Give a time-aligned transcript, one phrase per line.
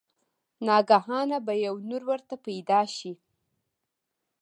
[0.65, 3.11] ناګهانه به يو نُور ورته پېدا شي